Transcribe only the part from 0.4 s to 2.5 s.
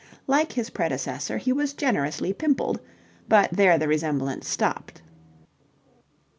his predecessor he was generously